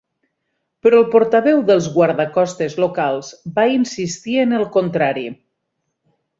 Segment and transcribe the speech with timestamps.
[0.85, 5.31] Però el portaveu dels guardacostes locals, va insistir en el contrari.